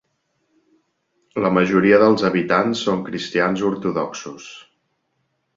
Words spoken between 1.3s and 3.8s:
La majoria dels habitants són cristians